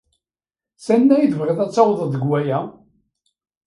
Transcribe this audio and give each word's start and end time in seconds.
Sanda 0.85 1.15
i 1.19 1.27
tebɣiḍ 1.31 1.59
ad 1.61 1.71
tawḍeḍ 1.71 2.07
deg 2.11 2.23
waya? 2.29 2.59